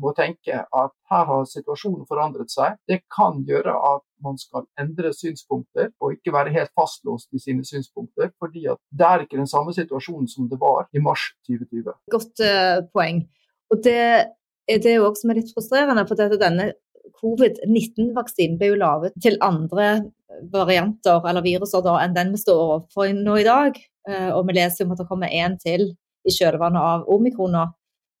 [0.00, 2.78] må tenke at her har situasjonen forandret seg.
[2.88, 7.64] Det kan gjøre at man skal endre synspunkter og ikke være helt fastlåst i sine
[7.66, 8.30] synspunkter.
[8.38, 11.92] fordi at det er ikke den samme situasjonen som det var i mars 2020.
[12.10, 13.24] Godt uh, poeng.
[13.70, 14.00] Og det
[14.68, 16.06] er det òg som er litt frustrerende.
[16.08, 16.72] for denne
[17.20, 20.10] Covid-19-vaksinen ble jo laget til andre
[20.52, 23.78] varianter eller viruser da, enn den vi står overfor nå i dag.
[24.08, 25.92] Uh, og vi leser om at det kommer én til
[26.24, 27.64] i kjølvannet av omikron nå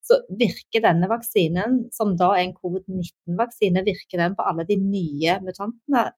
[0.04, 5.38] så virker denne vaksinen, som da er en covid-19-vaksine, virker den på alle de nye
[5.44, 6.10] mutantene?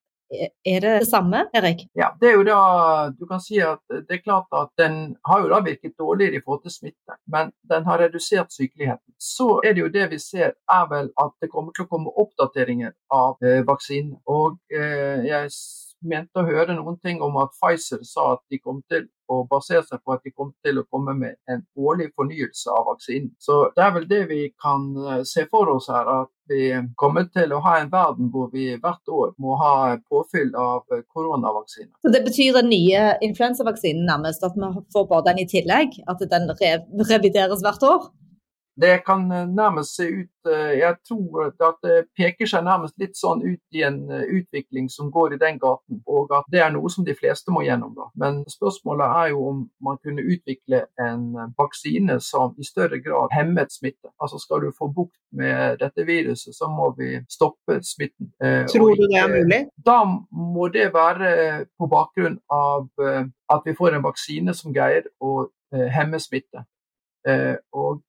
[0.67, 1.85] Er det det samme, Erik?
[1.95, 2.59] Ja, det er jo da,
[3.15, 6.43] du kan si at det er klart at Den har jo da virket dårligere i
[6.45, 9.15] forhold til smitte, men den har redusert sykeligheten.
[9.19, 12.11] Så er det jo det vi ser, er vel at det kommer til å komme
[12.11, 14.17] oppdateringer av eh, vaksinen.
[14.27, 15.55] Og eh, jeg
[16.03, 19.85] mente å høre noen ting om at Pfizer sa at de kom til å basere
[19.87, 23.33] seg på at de kommer til å komme med en årlig fornyelse av vaksinen.
[23.43, 27.27] Så det er vel det vi kan eh, se for oss her, at vi kommer
[27.35, 31.91] til å ha en verden hvor vi hvert år må ha påfyll av koronavaksiner.
[32.03, 35.99] Så Det betyr den nye influensavaksinen nærmest, at vi får bare den i tillegg?
[36.07, 36.47] At den
[37.11, 38.07] revideres hvert år?
[38.81, 43.17] Det kan eh, nærmest se ut eh, Jeg tror at det peker seg nærmest litt
[43.17, 46.75] sånn ut i en eh, utvikling som går i den gaten, og at det er
[46.75, 47.95] noe som de fleste må gjennom.
[47.97, 48.11] da.
[48.21, 51.25] Men spørsmålet er jo om man kunne utvikle en
[51.57, 54.13] vaksine som i større grad hemmet smitte.
[54.21, 58.33] Altså Skal du få bukt med dette viruset, så må vi stoppe smitten.
[58.73, 59.61] Tror du det er mulig?
[59.87, 62.89] Da må det være på bakgrunn av
[63.53, 66.65] at vi får en vaksine som greier å hemme smitte.
[67.73, 68.03] Og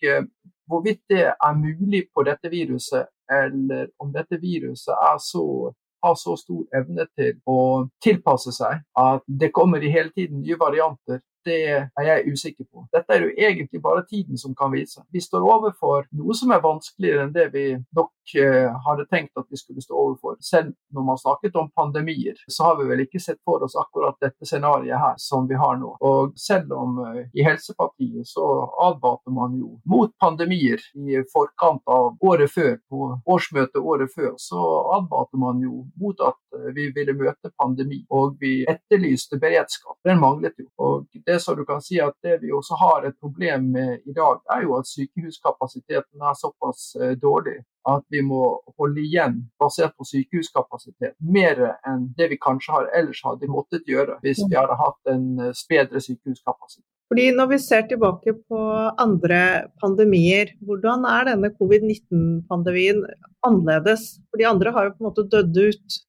[0.67, 6.65] hvorvidt det er mulig på dette viruset, eller om dette viruset så, har så stor
[6.80, 12.07] evne til å tilpasse seg at det kommer i hele tiden nye varianter det er
[12.10, 12.86] jeg usikker på.
[12.93, 15.01] Dette er jo egentlig bare tiden som kan vise.
[15.13, 19.47] Vi står overfor noe som er vanskeligere enn det vi nok uh, hadde tenkt at
[19.49, 20.38] vi skulle stå overfor.
[20.43, 24.17] Selv når man snakket om pandemier, så har vi vel ikke sett for oss akkurat
[24.23, 25.95] dette scenarioet her som vi har nå.
[26.01, 28.47] Og selv om uh, i Helsepartiet så
[28.89, 34.63] advarte man jo mot pandemier i forkant av året før, på årsmøtet året før, så
[34.97, 38.03] advarte man jo mot at uh, vi ville møte pandemi.
[38.12, 39.97] Og vi etterlyste beredskap.
[40.07, 40.67] Den manglet jo.
[40.77, 44.10] Og det det som du kan si at det vi også har et problem med
[44.10, 48.41] i dag, er jo at sykehuskapasiteten er såpass eh, dårlig at vi må
[48.80, 51.15] holde igjen basert på sykehuskapasitet.
[51.23, 55.28] Mer enn det vi kanskje har, ellers hadde måttet gjøre hvis vi hadde hatt en
[55.45, 56.88] eh, bedre sykehuskapasitet.
[57.08, 58.62] Fordi Når vi ser tilbake på
[59.00, 63.00] andre pandemier, hvordan er denne covid-19-pandemien
[63.47, 64.17] annerledes?
[64.28, 66.02] For de andre har jo på en måte dødd ut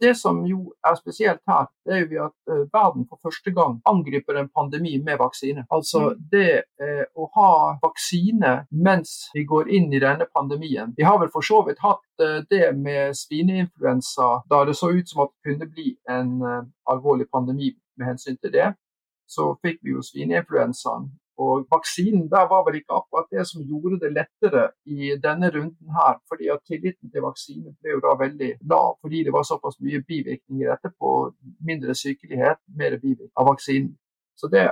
[0.00, 3.78] det som jo er spesielt her, det er jo at uh, verden for første gang
[3.88, 5.64] angriper en pandemi med vaksine.
[5.70, 6.26] Altså mm.
[6.32, 10.94] det eh, å ha vaksine mens vi går inn i denne pandemien.
[10.96, 15.08] Vi har vel for så vidt hatt eh, det med svineinfluensa da det så ut
[15.08, 16.40] som at det kunne bli en
[16.90, 18.72] alvorlig pandemi med hensyn til det.
[19.30, 21.10] Så fikk vi jo svineinfluensaen
[21.44, 24.64] og vaksinen der var vel ikke akkurat det som gjorde det lettere
[24.96, 26.14] i denne runden her.
[26.28, 30.02] fordi at tilliten til vaksinen ble jo da veldig lav, fordi det var såpass mye
[30.10, 31.10] bivirkninger etterpå.
[31.70, 33.96] Mindre sykelighet, mer bivirkning av vaksinen.
[34.40, 34.64] Så det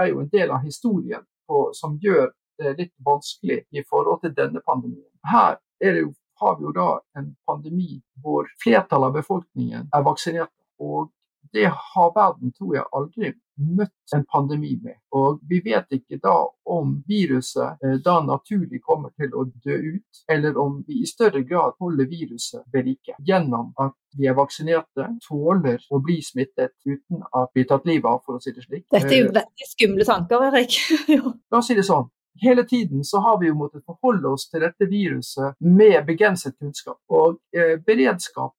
[0.00, 4.34] er jo en del av historien på, som gjør det litt vanskelig i forhold til
[4.36, 5.12] denne pandemien.
[5.34, 5.56] Her
[6.00, 10.52] jo, har vi jo da en pandemi hvor flertallet av befolkningen er vaksinert.
[10.80, 11.10] Og
[11.54, 14.96] det har verden, tror jeg, aldri møtt en pandemi med.
[15.14, 16.34] Og vi vet ikke da
[16.70, 21.44] om viruset eh, da naturlig kommer til å dø ut, eller om vi i større
[21.46, 27.22] grad holder viruset ved like gjennom at vi er vaksinerte, tåler å bli smittet uten
[27.34, 28.86] at vi har tatt livet av, for å si det slik.
[28.92, 30.78] Dette er jo eh, veldig skumle tanker, Erik.
[31.50, 32.10] La oss si det sånn.
[32.42, 36.98] Hele tiden så har vi jo måttet forholde oss til dette viruset med begrenset kunnskap.
[37.14, 38.56] Og eh, beredskap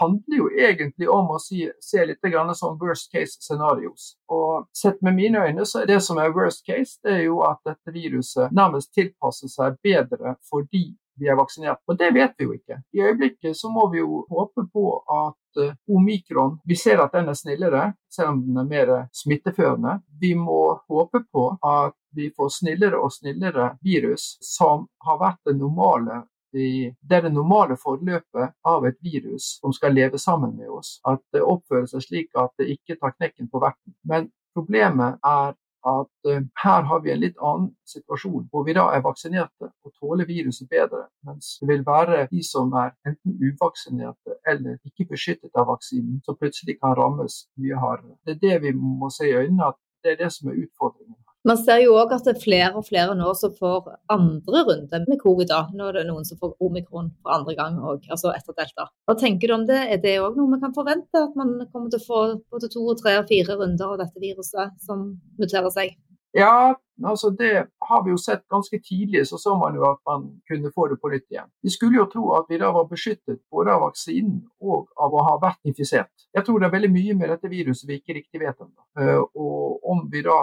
[0.00, 4.16] handler jo egentlig om å si, se litt som worst case scenarios.
[4.28, 7.42] Og sett med mine øyne så er det som er worst case, det er jo
[7.46, 11.82] at dette viruset nærmest tilpasser seg bedre fordi vi er vaksinert.
[11.86, 12.80] Og det vet vi jo ikke.
[12.96, 17.28] I øyeblikket så må vi jo håpe på at uh, omikron Vi ser at den
[17.28, 20.00] er snillere, selv om den er mer smitteførende.
[20.20, 25.56] Vi må håpe på at vi får snillere og snillere virus som har vært det
[25.56, 26.22] normale
[26.52, 30.98] det er det normale forløpet av et virus som skal leve sammen med oss.
[31.08, 33.96] At det oppfører seg slik at det ikke tar knekken på verten.
[34.04, 38.84] Men problemet er at uh, her har vi en litt annen situasjon, hvor vi da
[38.94, 41.08] er vaksinerte og tåler viruset bedre.
[41.26, 46.38] Mens det vil være de som er enten uvaksinerte eller ikke beskyttet av vaksinen, som
[46.38, 48.14] plutselig kan rammes mye hardere.
[48.26, 51.18] Det er det vi må se i øynene, at det er det som er utfordringen.
[51.48, 55.00] Man ser jo òg at det er flere og flere nå som får andre runde
[55.08, 55.48] med covid.
[55.50, 55.64] da.
[55.74, 58.86] Nå er det noen som får omikron for andre gang òg, altså etter delta.
[59.10, 59.80] Hva tenker du om det?
[59.90, 61.18] Er det òg noe vi kan forvente?
[61.18, 62.22] At man kommer til å få
[62.54, 65.08] både to, tre og fire runder av dette viruset som
[65.42, 65.98] muterer seg?
[66.32, 70.30] Ja, altså det har vi jo sett ganske tidlig, så så man jo at man
[70.48, 71.50] kunne få det på nytt igjen.
[71.62, 75.26] Vi skulle jo tro at vi da var beskyttet både av vaksinen og av å
[75.26, 76.14] ha vært infisert.
[76.32, 78.72] Jeg tror det er veldig mye med dette viruset vi ikke riktig vet om.
[78.96, 80.40] Eh, og om vi da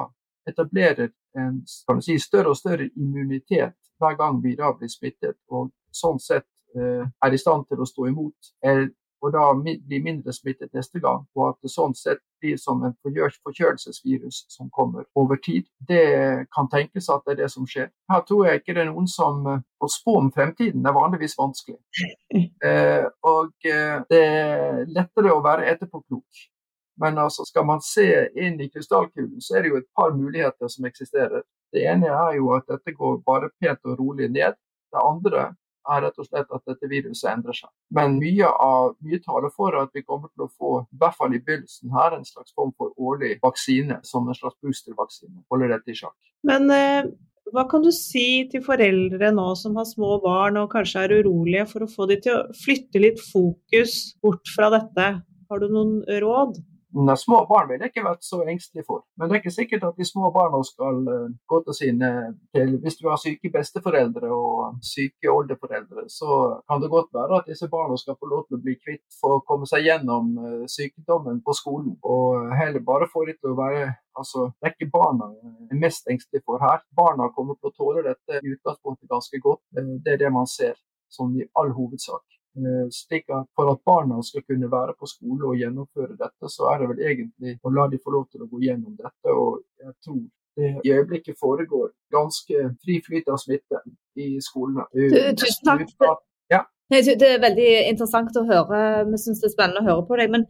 [0.50, 1.62] etablerer en
[2.02, 7.04] si, større og større immunitet hver gang vi da blir smittet, og sånn sett eh,
[7.04, 8.56] er i stand til å stå imot.
[9.20, 12.94] og da blir mindre smittet neste gang, og at det sånn sett blir som en
[13.04, 15.66] forkjølelsesvirus som kommer over tid.
[15.88, 17.90] Det kan tenkes at det er det som skjer.
[18.12, 21.38] Her tror jeg ikke det er noen som eh, Å spå om fremtiden er vanligvis
[21.40, 21.80] vanskelig.
[22.60, 26.42] Eh, og eh, det er lettere å være etterpåklok
[27.00, 30.72] Men altså, skal man se inn i krystallkulen, så er det jo et par muligheter
[30.72, 31.46] som eksisterer.
[31.74, 34.58] Det ene er jo at dette går bare pent og rolig ned.
[34.90, 35.52] Det andre
[35.90, 37.70] er rett og slett at dette viruset endrer seg.
[37.96, 41.34] Men mye, av, mye taler for at vi kommer til å få, i hvert fall
[41.34, 45.40] i begynnelsen her, en slags form for årlig vaksine, som en slags boostervaksine.
[45.54, 46.18] Holder dette i sjakk.
[46.48, 47.10] Men eh,
[47.54, 51.66] hva kan du si til foreldre nå som har små barn og kanskje er urolige,
[51.72, 55.10] for å få dem til å flytte litt fokus bort fra dette?
[55.50, 56.60] Har du noen råd?
[56.90, 59.04] Nei, små barn vil jeg ikke vært så engstelig for.
[59.14, 62.10] Men det er ikke sikkert at de små barna skal uh, gå til sine
[62.56, 67.52] til, Hvis du har syke besteforeldre og syke oldeforeldre, så kan det godt være at
[67.52, 70.66] disse barna skal få lov til å bli kvitt for å komme seg gjennom uh,
[70.66, 71.94] sykdommen på skolen.
[72.02, 75.80] Og heller bare få dem til å være Altså, det er ikke barna jeg er
[75.80, 76.82] mest engstelig for her.
[76.98, 79.62] Barna kommer til å tåle dette i utgangspunktet ganske godt.
[79.72, 80.76] Det er det man ser,
[81.14, 82.39] sånn i all hovedsak.
[82.58, 86.72] Eh, slik at For at barna skal kunne være på skole og gjennomføre dette, så
[86.72, 89.28] er det vel egentlig å la de få lov til å gå gjennom dette.
[89.30, 90.22] og jeg tror
[90.58, 93.80] det i øyeblikket foregår ganske fri flyt av smitte
[94.18, 94.84] i skolene.
[95.40, 96.20] Tusen takk.
[96.52, 96.66] Ja.
[96.90, 99.06] Det er veldig interessant å høre.
[99.12, 100.34] Vi syns det er spennende å høre på deg.
[100.34, 100.48] Men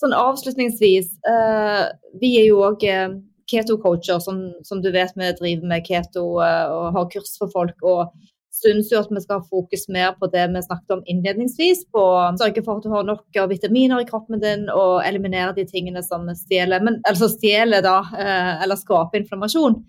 [0.00, 1.90] sånn avslutningsvis, uh,
[2.22, 3.18] vi er jo òg uh,
[3.50, 7.76] keto-coacher, som, som, du vet vi driver med keto og har kurs for folk.
[7.82, 8.14] og
[8.54, 11.84] syns jo at vi skal ha fokus mer på det vi snakket om innledningsvis.
[11.94, 15.66] På å sørge for at du har nok vitaminer i kroppen din og eliminere de
[15.68, 19.80] tingene som stjeler, men, altså stjeler da, eh, eller skaper inflammasjon.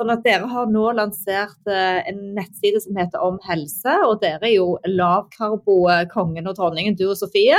[0.00, 4.46] Sånn at Dere har nå lansert eh, en nettside som heter Om helse, og dere
[4.48, 7.58] er jo lavkarbo-kongen og dronningen, du og Sofie.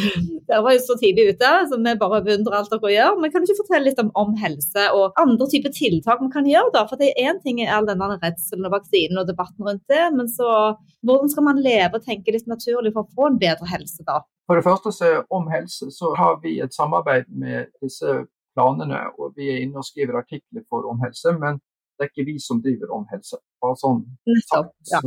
[0.50, 3.16] dere var jo så tidlig ute, så vi bare beundrer alt dere gjør.
[3.22, 6.50] Men kan du ikke fortelle litt om Om helse og andre typer tiltak man kan
[6.50, 6.74] gjøre?
[6.74, 6.82] da?
[6.90, 10.04] For det er én ting er all denne redselen og vaksinen og debatten rundt det,
[10.12, 10.74] men så
[11.08, 14.18] hvordan skal man leve og tenke litt naturlig for å få en bedre helse da?
[14.44, 18.26] For det første så Om helse så har vi et samarbeid med disse
[18.58, 21.32] planene, og vi er inne og skriver artikler for Om helse.
[21.40, 21.62] Men
[21.98, 23.40] det er ikke vi som driver om helse.
[23.62, 24.04] Bare sånn
[24.46, 25.00] sagt, ja.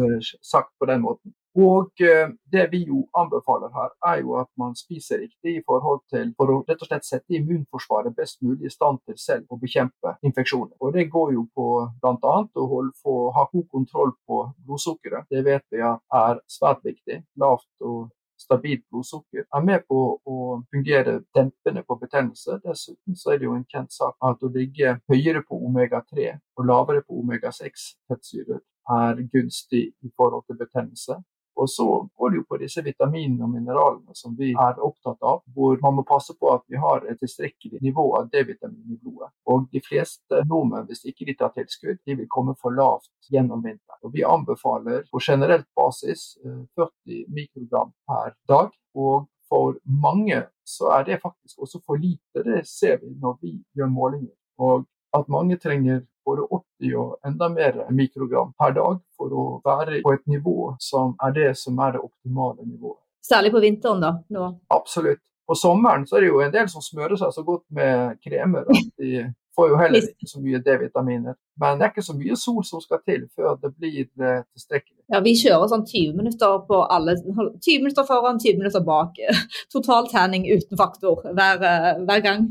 [0.44, 1.34] sagt, på den måten.
[1.60, 6.00] Og uh, det vi jo anbefaler her, er jo at man spiser riktig i forhold
[6.14, 9.60] til for å rett og slett sette immunforsvaret best mulig i stand til selv å
[9.60, 10.78] bekjempe infeksjoner.
[10.80, 11.68] Og Det går jo på
[12.00, 12.38] bl.a.
[12.56, 15.28] å holde, få, ha god kontroll på blodsukkeret.
[15.32, 17.20] Det vet vi er svært viktig.
[17.44, 18.08] Lavt og
[18.52, 20.38] stabilt blodsukker er med på å
[20.74, 22.60] fungere dempende på betennelse.
[22.66, 26.68] Dessuten så er det jo en kjent sak at å ligge høyere på omega-3 og
[26.68, 28.60] lavere på omega-6 fettsyrer
[28.92, 31.22] er gunstig i forhold til betennelse.
[31.62, 31.86] Og så
[32.18, 36.00] går det jo på disse vitaminene og mineralene som vi er opptatt av, hvor man
[36.00, 39.30] må passe på at vi har et tilstrekkelig nivå av D-vitamin i blodet.
[39.52, 43.62] Og de fleste nordmenn, hvis ikke de tar tilskudd, de vil komme for lavt gjennom
[43.62, 44.02] vinteren.
[44.02, 48.74] Og vi anbefaler på generelt basis 40 eh, mikrogram per dag.
[48.98, 52.42] Og for mange så er det faktisk også for lite.
[52.48, 54.34] Det ser vi når vi gjør målinger.
[54.58, 56.46] Og at mange trenger både
[56.82, 61.36] 80 og enda mer mikrogram per dag for å være på et nivå som er
[61.36, 63.00] det som er det optimale nivået.
[63.26, 64.16] Særlig på vinteren, da?
[64.34, 64.48] Nå.
[64.74, 65.22] Absolutt.
[65.48, 68.70] På sommeren så er det jo en del som smører seg så godt med kremer
[68.70, 71.36] at de får jo heller ikke så mye D-vitaminer.
[71.60, 75.02] Men det er ikke så mye sol som skal til før det blir eh, tilstrekkelig.
[75.12, 79.20] Ja, Vi kjører sånn 20 minutter på alle 20 minutter foran, 20 minutter bak.
[79.76, 82.48] Total tanning uten faktor hver, eh, hver gang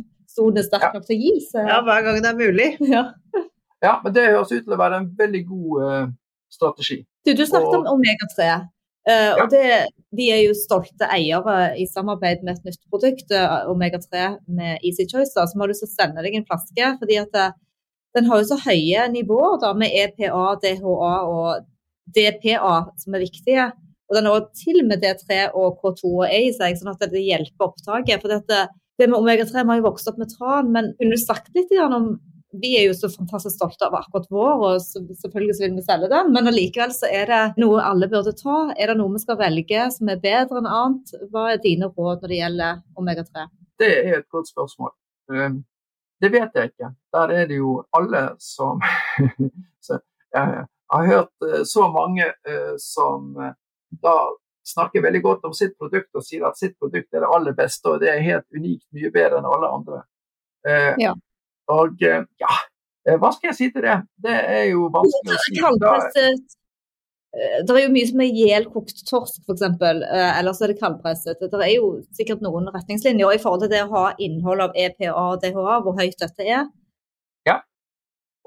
[0.49, 1.69] er sterk nok til å gi seg.
[1.69, 2.73] Ja, hver gang det er mulig.
[2.95, 3.07] Ja.
[3.81, 6.11] Ja, men det høres ut til å være en veldig god uh,
[6.53, 6.99] strategi.
[7.25, 7.87] Du, du snakket og...
[7.87, 8.49] om omega-3.
[9.09, 9.31] Uh, ja.
[9.41, 9.63] og det,
[10.13, 15.09] De er jo stolte eiere i samarbeid med et nytt produkt, uh, Omega-3 med Easy
[15.09, 16.93] Choice, da, som har lyst til å sende deg en flaske.
[17.01, 17.41] fordi at
[18.13, 21.65] Den har jo så høye nivåer da, med EPA, DHA og
[22.13, 23.71] DPA, som er viktige.
[24.11, 27.23] Og den har til med D3 og K2 og A i seg, sånn at det
[27.23, 28.19] hjelper opptaket.
[28.19, 28.65] for dette,
[29.01, 32.13] det med omega-3 har jo vokst opp med tran, men kunne du sagt litt om
[32.53, 36.09] vi er jo så fantastisk stolte av akkurat vår, og selvfølgelig så vil vi selge
[36.11, 36.33] den.
[36.35, 38.59] Men allikevel så er det noe alle burde ta.
[38.75, 41.15] Er det noe vi skal velge som er bedre enn annet?
[41.31, 43.47] Hva er dine råd når det gjelder omega-3?
[43.81, 44.93] Det er et godt spørsmål.
[45.31, 45.63] Um,
[46.21, 46.91] det vet jeg ikke.
[47.15, 48.83] Der er det jo alle som
[50.31, 53.55] Jeg har hørt uh, så mange uh, som uh,
[54.03, 54.17] da
[54.71, 57.91] snakker veldig godt om sitt produkt og sier at sitt produkt er det aller beste,
[57.91, 60.05] og det er helt unikt mye bedre enn alle andre.
[61.01, 61.15] Ja.
[61.71, 62.57] Og eh, ja,
[63.07, 64.01] eh, hva skal jeg si til det?
[64.25, 65.55] Det er jo vanskelig å si.
[65.61, 66.57] Kaldpresset.
[67.67, 69.63] det er jo mye som er ihjelkokt torsk, f.eks.
[69.69, 71.45] Eller så er det kaldpresset.
[71.45, 75.15] Det er jo sikkert noen retningslinjer i forhold til det å ha innhold av EPA
[75.15, 76.67] og DHA, hvor høyt dette er.
[77.49, 77.61] Ja.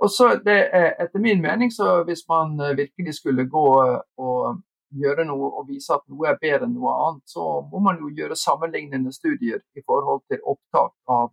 [0.03, 4.61] Og så det er, Etter min mening, så hvis man virkelig skulle gå og
[4.99, 8.11] gjøre noe og vise at noe er bedre enn noe annet, så må man jo
[8.13, 11.31] gjøre sammenlignende studier i forhold til opptak av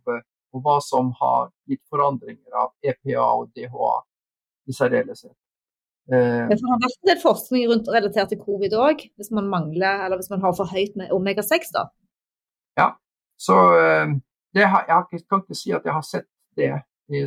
[0.51, 3.93] og hva som har gitt forandringer av EPA og DHA
[4.67, 5.35] i særdeleshet.
[6.11, 10.05] Eh, det har vært en del forskning rundt relatert til covid òg, hvis man mangler
[10.05, 11.71] eller hvis man har for høyt med omega-6.
[11.75, 11.85] da.
[12.79, 12.89] Ja,
[13.39, 14.15] så eh,
[14.59, 16.27] har, jeg kan ikke si at jeg har sett
[16.59, 16.73] det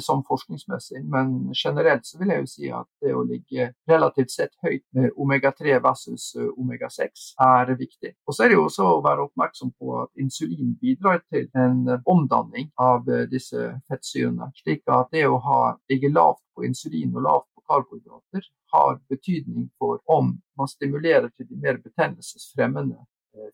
[0.01, 4.53] som forskningsmessig, men generelt så vil jeg jo si at det å ligge relativt sett
[4.65, 8.15] høyt med omega-3 versus eh, omega-6 er viktig.
[8.27, 11.85] Og så er det jo også å være oppmerksom på at insulin bidrar til en
[11.89, 17.15] eh, omdanning av eh, disse fettsyrene, slik at det å ha, ligge lavt på insulin
[17.17, 23.05] og lavt på karbohydrater har betydning for om man stimulerer til de mer betennelsesfremmende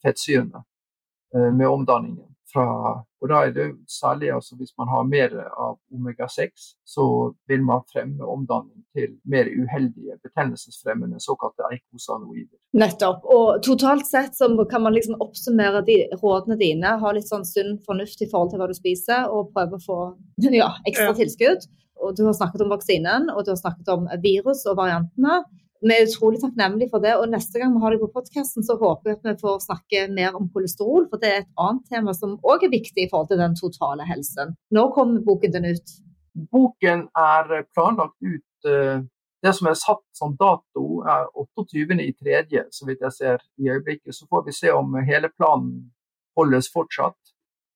[0.02, 0.62] fettsyrene
[1.56, 2.66] med omdanningen fra
[3.20, 7.04] Og da er det særlig altså hvis man har mer av omega-6, så
[7.50, 12.56] vil man fremme omdanning til mer uheldige betennelsesfremmende såkalte eikosanoider.
[12.80, 13.26] Nettopp.
[13.28, 17.76] Og totalt sett så kan man liksom oppsummere de rådene dine, ha litt sånn sunn
[17.84, 20.00] fornuft i forhold til hva du spiser, og prøve å få
[20.62, 21.68] ja, ekstra tilskudd.
[22.00, 25.42] Og du har snakket om vaksinen, og du har snakket om virus og variantene
[25.80, 27.14] vi er utrolig takknemlige for det.
[27.16, 30.02] Og neste gang vi har deg på podkasten, så håper jeg at vi får snakke
[30.16, 31.06] mer om kolesterol.
[31.10, 34.06] For det er et annet tema som òg er viktig i forhold til den totale
[34.08, 34.54] helsen.
[34.76, 35.96] Når kommer boken din ut?
[36.52, 39.00] Boken er planlagt ut eh,
[39.40, 44.12] Det som er satt som dato, er 28.3., så vidt jeg ser i øyeblikket.
[44.12, 45.88] Så får vi se om hele planen
[46.36, 47.29] holdes fortsatt.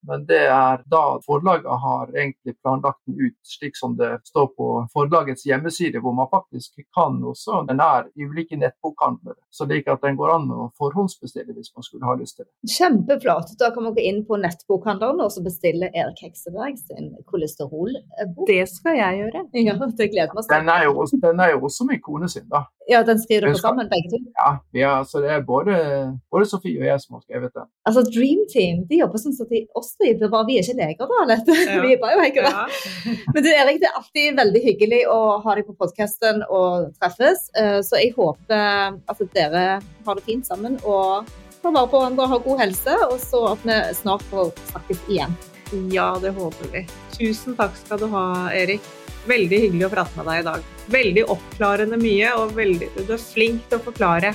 [0.09, 4.69] Men det er da forlaget har egentlig planlagt den ut slik som det står på
[4.93, 9.95] forlagets hjemmeside, hvor man faktisk kan også Den er i ulike nettbokhandlere, så det er
[9.95, 12.53] at den går an å forhåndsbestille hvis man skulle ha lyst til det.
[12.77, 13.55] Kjempeflott.
[13.61, 18.47] Da kan man gå inn på nettbokhandleren og bestille Erik Hekseberg sin kolesterolbok.
[18.51, 19.45] Det skal jeg gjøre.
[19.65, 20.49] Ja, det gleder meg.
[20.51, 22.65] Den er, jo, den er jo også min kone sin, da.
[22.91, 24.19] Ja, den skriver dere sammen, begge to?
[24.37, 25.75] Ja, ja, så det er både,
[26.33, 27.69] både Sofie og jeg som har skrevet den.
[27.89, 29.63] Altså Dream Team de jobber sånn at de
[29.95, 31.37] oss er bare vi er ikke leger, da.
[31.65, 31.79] Ja.
[31.83, 32.51] vi er biohackere.
[32.51, 32.67] Ja.
[33.35, 37.49] Men du Erik, det er alltid veldig hyggelig å ha deg på podkasten og treffes.
[37.59, 41.31] Eh, så jeg håper at dere har det fint sammen og
[41.63, 45.07] tar vare på hverandre og har god helse, og så at vi snart får snakkes
[45.09, 45.37] igjen.
[45.91, 46.85] Ja, det håper vi.
[47.17, 48.25] Tusen takk skal du ha,
[48.55, 48.85] Erik.
[49.25, 50.67] Veldig hyggelig å prate med deg i dag.
[50.93, 54.35] Veldig oppklarende mye, og veldig, du er flink til å forklare.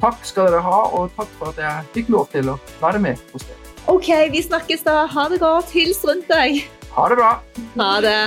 [0.00, 3.18] Takk skal dere ha, og takk for at jeg fikk lov til å være med
[3.34, 3.69] hos dere.
[3.86, 5.04] OK, vi snakkes da.
[5.06, 5.70] Ha det godt.
[5.72, 6.64] Hils rundt deg.
[6.92, 7.32] Ha det bra.
[7.78, 8.20] Ha det.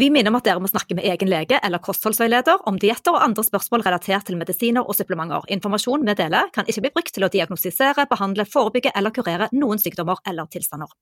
[0.00, 3.24] Vi minner om at dere må snakke med egen lege eller kostholdsveileder om dietter og
[3.24, 5.44] andre spørsmål relatert til medisiner og supplementer.
[5.52, 9.82] Informasjon vi deler kan ikke bli brukt til å diagnostisere, behandle, forebygge eller kurere noen
[9.82, 10.94] sykdommer eller tilstander.